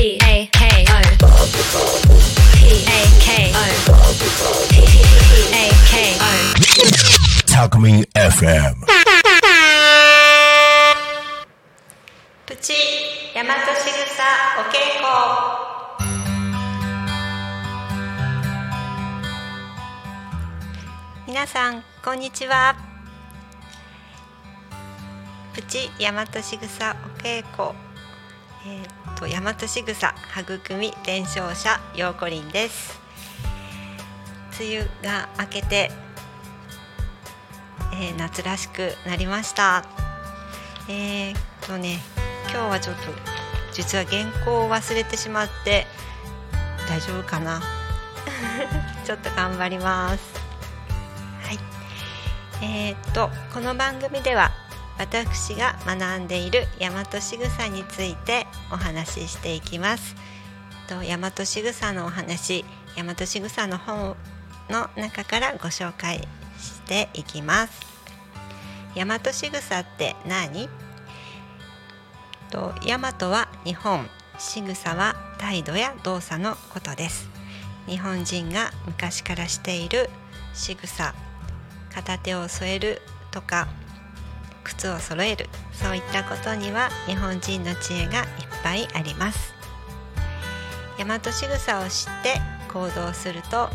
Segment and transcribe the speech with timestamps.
[0.00, 0.96] P A K O
[2.56, 3.60] P A K O
[4.70, 4.80] P
[5.52, 6.24] A K O
[7.46, 8.76] タクミン FM
[12.46, 12.72] プチ
[13.34, 14.24] 大和しぐさ
[14.56, 15.12] お稽古
[21.26, 22.74] 皆さんこんにちは
[25.52, 27.89] プチ大和しぐさお稽古
[28.66, 33.00] えー、と大和しぐさ育み伝承者ようこりんです。
[34.60, 35.90] 梅雨が明けて、
[37.94, 39.84] えー夏らしくなりました。
[40.88, 41.34] えー、
[41.66, 42.00] とね
[42.52, 43.02] 今日はちょっと
[43.72, 45.86] 実は原稿を忘れてしまって
[46.86, 47.62] 大丈夫かな？
[49.06, 50.22] ちょっと頑張ります。
[51.42, 51.58] はい。
[52.62, 54.50] えー、っとこの番組では
[55.00, 60.14] 私が学んでいる大和しぐさについてお話ししていきます。
[60.90, 62.66] と大和しぐさのお話
[62.98, 64.14] 大和しぐさの本
[64.68, 66.18] の中からご紹介
[66.58, 67.80] していきます。
[68.94, 70.68] 大和しぐさって何？
[72.50, 74.06] と大和は日本
[74.38, 77.30] 仕草は態度や動作のことです。
[77.86, 80.10] 日本人が昔からしている
[80.52, 81.14] 仕草
[81.94, 83.66] 片手を添えるとか
[84.70, 85.48] 靴を揃える。
[85.72, 88.26] そういったことには日本人の知恵がいっ
[88.62, 89.54] ぱいあります。
[90.98, 92.40] 大和仕草を知って
[92.72, 93.68] 行動すると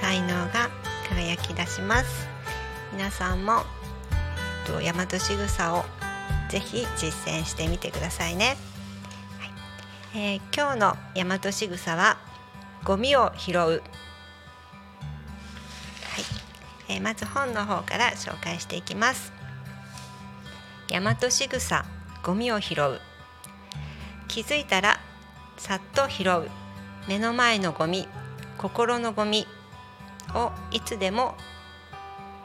[0.00, 0.70] 才能が
[1.08, 2.26] 輝き出します。
[2.92, 3.64] 皆さんも
[4.68, 5.84] 大和仕草を
[6.48, 8.56] ぜひ実践してみてくださいね、
[10.14, 10.18] はい。
[10.34, 12.18] えー今日の大和仕草は
[12.84, 13.80] ゴミを拾う、はい。
[16.88, 19.41] えまず本の方から紹介していきます。
[20.92, 21.86] 大和仕草
[22.22, 23.00] ゴミを拾う。
[24.28, 25.00] 気づいたら
[25.56, 26.50] さっと拾う。
[27.08, 28.06] 目の前のゴミ
[28.58, 29.46] 心のゴミ
[30.34, 31.34] をいつでも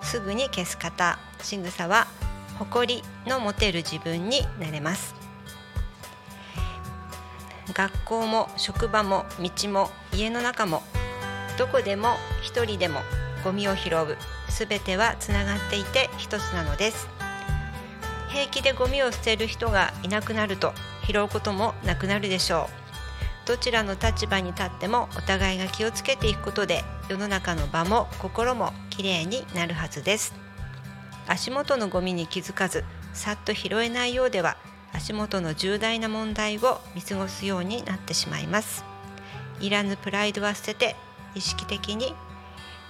[0.02, 1.19] すぐに消す方。
[1.41, 2.07] 仕草は
[2.57, 5.13] 誇りの持てる自分になれます。
[7.74, 10.84] 学校も職場も道も家の中も
[11.57, 13.02] どこでも一人でも
[13.44, 14.18] ゴミを拾う。
[14.50, 17.16] すべてはつながっていて一つなのです。
[18.29, 20.73] 平気でゴミを捨てる人がいなくなると
[21.05, 22.69] 拾うこともなくなるでしょ
[23.43, 23.47] う。
[23.47, 30.33] どちらの立場に立ってもお互いが気をつけていくことで世の中の場も心もきれいになるはずです。
[31.27, 32.83] 足元のゴミに気づかず
[33.13, 34.57] さっと拾えないようでは
[34.94, 38.83] 足元の重大な問題を見過ごすようになってしまいます。
[39.59, 40.95] いらぬプライドは捨てて
[41.33, 42.13] 意識的に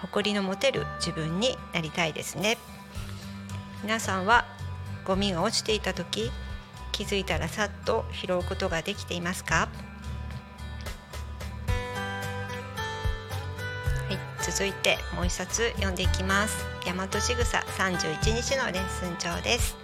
[0.02, 2.58] 誇りの持てる自分になりたいですね。
[3.84, 4.46] 皆さんは
[5.08, 6.30] ゴミが落ちていた時
[6.92, 9.70] 気づいたらさっと拾うことができていますか？
[14.10, 16.66] はい、続いてもう一冊読んでいきます。
[16.86, 19.78] 大和しぐさ31日のレッスン帳です。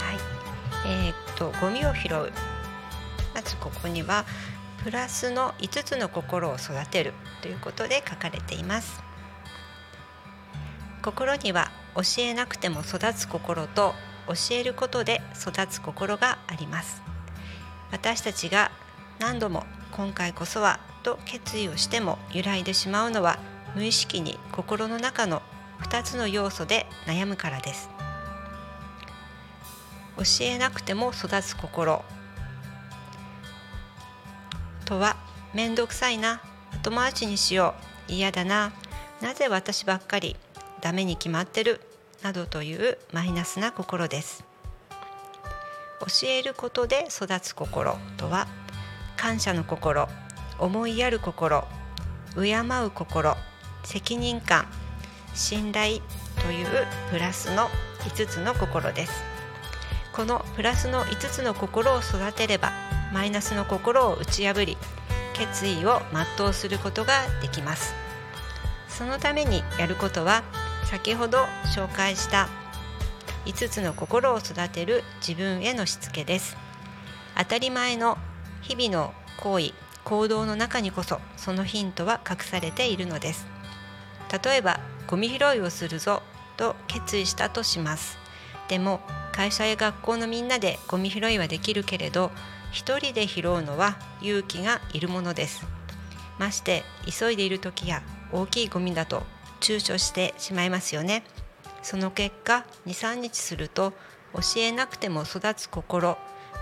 [0.00, 0.18] はい、
[0.88, 2.32] えーっとゴミを拾う。
[3.32, 4.24] まずここには
[4.82, 7.12] プラスの5つの心を育てる
[7.42, 9.04] ということで書かれています。
[11.04, 13.92] 心には教えなくても育つ心と
[14.26, 17.02] 教えることで育つ心があります。
[17.92, 18.70] 私たちが
[19.18, 23.38] 何度も今回こそはと決意をしても揺らいでしまうのは
[23.74, 25.42] 無意識に心の中の
[25.82, 27.90] 2つの要素で悩むからです。
[30.16, 32.02] 教えなくても育つ心。
[34.86, 35.16] とは
[35.52, 36.40] 面倒くさいな。
[36.72, 37.74] 後回しにしよ
[38.08, 38.12] う。
[38.12, 38.72] 嫌だな。
[39.20, 40.36] なぜ私ばっかり
[40.84, 41.80] ダメに決まってる
[42.22, 44.44] などというマイナスな心です。
[46.00, 48.46] 教えることで育つ心とは
[49.16, 50.06] 感謝の心
[50.58, 51.66] 思いやる心
[52.34, 53.34] 敬う心
[53.82, 54.66] 責任感
[55.32, 56.00] 信頼
[56.42, 56.66] という
[57.10, 57.70] プラスの
[58.00, 59.24] 5つの心です。
[60.12, 62.72] このプラスの5つの心を育てれば
[63.10, 64.76] マイナスの心を打ち破り
[65.32, 66.02] 決意を
[66.38, 67.94] 全うすることができます。
[68.86, 70.42] そのためにやることは
[70.90, 71.38] 先ほど
[71.74, 72.48] 紹介した
[73.46, 76.56] 5つの心を育てる自分へのしつけです。
[77.36, 78.16] 当たり前の
[78.62, 79.72] 日々の行為
[80.04, 83.46] 行動の中にこそそのヒントは隠されているのです。
[84.44, 86.22] 例えばゴミ拾いをするぞ
[86.56, 88.18] と決意したとします。
[88.68, 89.00] でも
[89.32, 92.30] 会社や学校のみんなでゴミ拾いはできるけれど
[92.70, 95.66] 一人で拾うのは勇気がいるものです。
[96.38, 98.02] まして急いでいる時や
[98.32, 99.22] 大きいゴミだと
[99.60, 101.24] 躊躇してしまいますよね。
[101.82, 103.92] その結果23日すると
[104.32, 106.16] 教えなくても育つ心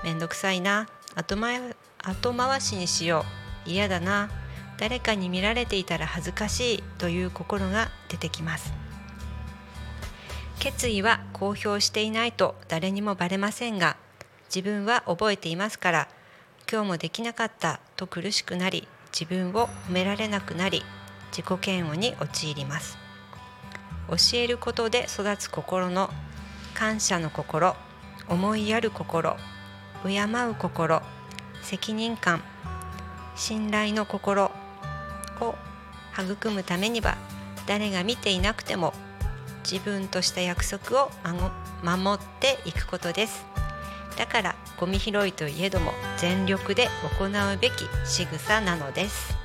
[0.04, 1.60] めんどくさいな後回
[2.02, 3.24] 後回しにしよ
[3.66, 4.30] う嫌だな
[4.78, 8.72] 誰かに見られていたら恥ずかしいという心が出てきます。
[10.58, 13.96] 決意は公表していないと誰にもバレませんが
[14.54, 16.08] 自分は覚えていますから
[16.70, 20.84] 今日もできなかったと苦しくなり自分を褒められなくなり
[21.36, 22.98] 自己嫌悪に陥ります。
[24.08, 26.10] 教えることで育つ心の
[26.74, 27.74] 感謝の心
[28.28, 29.36] 思いやる心
[30.04, 31.02] 敬う心
[31.62, 32.42] 責任感
[33.36, 34.50] 信頼の心
[35.40, 35.54] を
[36.18, 37.16] 育むためには
[37.66, 38.92] 誰が見ていなくても
[39.64, 41.10] 自分とした約束を
[41.82, 43.46] 守っていくことです。
[44.18, 46.88] だからゴミ拾いといえども全力で
[47.18, 49.38] 行うべき仕草なのです、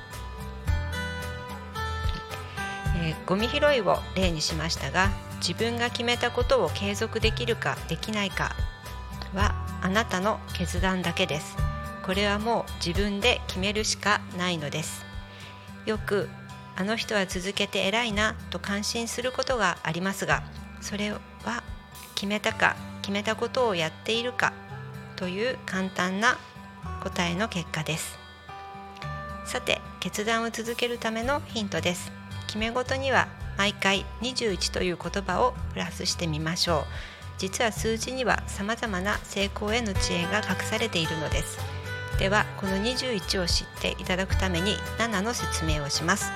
[3.08, 8.54] えー、ゴミ拾いを例にしましたが自分が決めたことを継続できるかできないか
[9.34, 11.56] はあなたの決断だけです。
[12.04, 15.04] これはもう自分で決めるしかないのです。
[15.84, 16.28] よく
[16.76, 20.42] あの人は続けて偉いなと感心することがありますが
[20.80, 21.18] それは
[22.14, 24.52] 決めたか決めたことをやっているか
[25.16, 26.38] という簡単な
[27.02, 28.18] 答えの結果です。
[29.44, 32.12] さて決断を続けるためのヒントです。
[32.48, 36.84] 決め事には毎回21という言葉をプラスしてみましょう。
[37.38, 41.58] 実は数字には様々な成功への知恵が隠されているのです。
[42.18, 46.32] ではこの21を知っていただくために7の説明をします。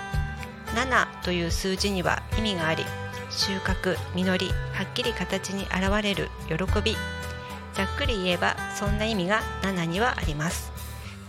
[0.75, 2.85] 7という数字には意味があり
[3.31, 6.97] 収穫実りはっきり形に現れる喜び。
[7.73, 10.72] ざっくり言えばそんな意味が7にはあります。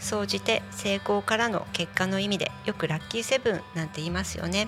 [0.03, 4.67] 総じて成功からの結果の意味でよくラッキーセブンなんて言いますよね。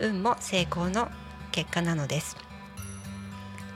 [0.00, 1.10] 運も成功の
[1.52, 2.36] 結果なのです。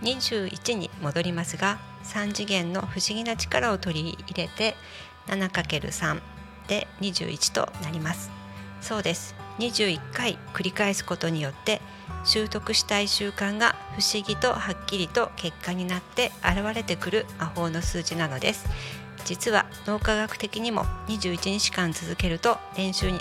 [0.02, 4.74] 21に戻りますが3次元の不思議な力を取り入れて
[5.26, 6.20] 7×3
[6.68, 8.30] で21となります。
[8.80, 9.34] そうです。
[9.58, 11.80] 21回繰り返すことによって
[12.24, 18.66] 習得したい習慣が不思議とはっきりと結果になって現れてくる魔法の数字なのです。
[19.26, 23.20] 実は脳科学的にも21日間続けると練習に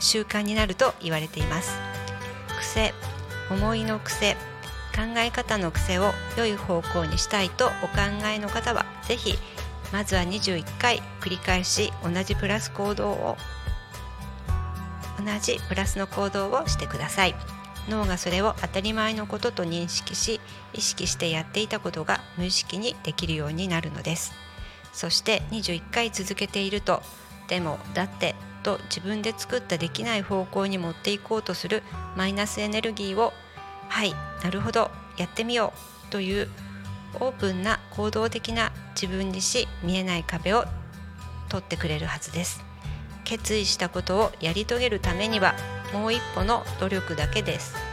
[0.00, 1.78] 習慣になると言われています。
[2.58, 2.92] 癖
[3.48, 4.34] 思いの癖
[4.94, 9.38] 考え方の癖を良い方向にしたいとお考えの方は是非
[9.92, 13.36] まずは21回繰り返し同じプラス行動を
[15.18, 17.34] 同じプラスの行動をしてください。
[17.88, 20.40] 脳がそれを当たり前のことと認識し
[20.72, 24.45] 意識してやっていたことが無意識にできるようになるのです。
[24.96, 27.02] そして21回続けていると
[27.48, 31.82] でもだってと自分で作ったできない方向に持っていこうとする
[32.16, 33.34] マイナスエネルギーを
[33.88, 35.74] はいなるほどやってみよ
[36.08, 36.48] うという
[37.20, 40.64] オープンな行動的な自分にし見えない壁を
[41.50, 42.64] 取ってくれるはずです。
[43.24, 45.54] 決意したことをやり遂げるためには
[45.92, 47.85] もう一歩の努力だけです。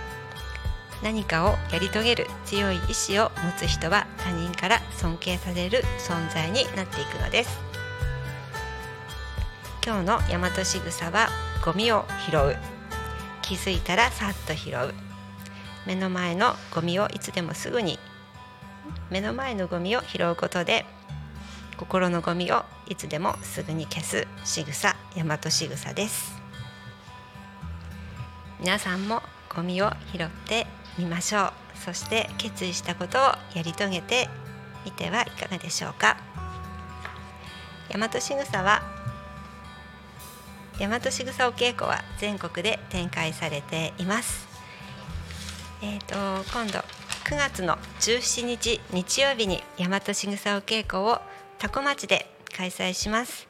[1.03, 7.59] 何かをやり遂げる強い意志を持つ人は他人から尊敬される存在になっていくのです。
[9.85, 11.27] 今日の大和しぐさは
[11.63, 12.55] ゴミを拾う。
[13.41, 14.93] 気づいたらさっと拾う。
[15.85, 17.99] 目の前のゴミをいつでもすぐに。
[19.09, 20.85] 目の前のゴミを拾うことで
[21.77, 24.25] 心のゴミをいつでもすぐに消す。
[24.45, 26.41] 仕草大和仕草です。
[28.61, 29.21] 皆さんも
[29.53, 30.65] ゴミを拾って
[30.97, 31.51] みましょう。
[31.85, 33.21] そして決意したことを
[33.55, 34.29] やり遂げて
[34.85, 36.17] みてはいかがでしょうか。
[37.89, 38.81] 大和仕草は
[40.79, 44.47] 大和仕草お稽古は全国で展開されています。
[45.81, 46.79] えーと、と今度
[47.25, 51.19] 9月の17日日曜日に大和しぐさお稽古を
[51.59, 53.47] 多古町で開催します。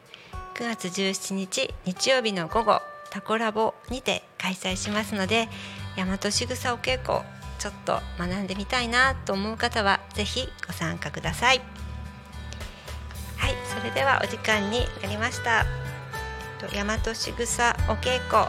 [0.56, 5.50] 9月17日日曜日の午後タコラボにて開催しますので
[5.96, 7.20] 大和しぐさお稽古
[7.60, 11.62] ちょっと学んでみたいなと思う方はぜひご参加ください。
[13.38, 15.66] はいそれではお時間になりました。
[16.74, 18.44] 大和しぐさお稽古。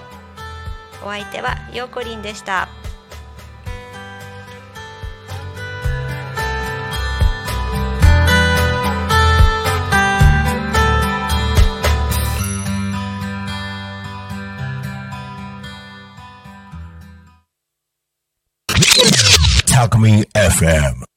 [1.05, 2.69] お相手はようこりんでした。
[19.95, 21.14] Alchemy FM.